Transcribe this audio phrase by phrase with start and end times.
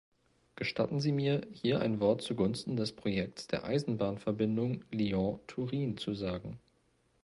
[0.55, 6.57] Gestatten Sie mir, hier ein Wort zugunsten des Projekts der Eisenbahnverbindung Lyon-Turin zu sagen.